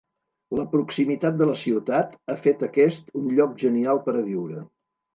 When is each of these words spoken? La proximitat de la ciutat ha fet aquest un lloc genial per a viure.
La 0.59 0.63
proximitat 0.71 1.37
de 1.43 1.49
la 1.51 1.59
ciutat 1.65 2.17
ha 2.31 2.39
fet 2.49 2.67
aquest 2.71 3.15
un 3.23 3.31
lloc 3.39 3.57
genial 3.69 4.05
per 4.09 4.21
a 4.25 4.29
viure. 4.35 4.69